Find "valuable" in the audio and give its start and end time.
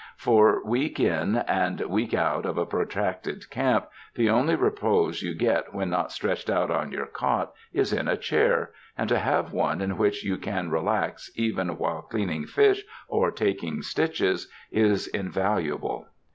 15.29-16.07